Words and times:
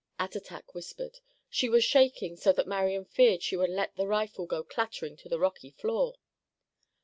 Attatak 0.19 0.73
whispered. 0.73 1.19
She 1.47 1.69
was 1.69 1.83
shaking 1.83 2.35
so 2.35 2.51
that 2.53 2.65
Marian 2.65 3.05
feared 3.05 3.43
she 3.43 3.55
would 3.55 3.69
let 3.69 3.95
the 3.97 4.07
rifle 4.07 4.47
go 4.47 4.63
clattering 4.63 5.15
to 5.17 5.29
the 5.29 5.37
rocky 5.37 5.69
floor. 5.69 6.15